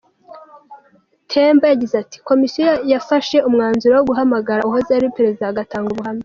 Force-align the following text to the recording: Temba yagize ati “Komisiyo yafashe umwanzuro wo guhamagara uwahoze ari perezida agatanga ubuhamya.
Temba 1.31 1.65
yagize 1.71 1.95
ati 2.03 2.17
“Komisiyo 2.29 2.71
yafashe 2.91 3.37
umwanzuro 3.47 3.93
wo 3.95 4.05
guhamagara 4.09 4.61
uwahoze 4.63 4.91
ari 4.93 5.15
perezida 5.17 5.45
agatanga 5.47 5.89
ubuhamya. 5.91 6.19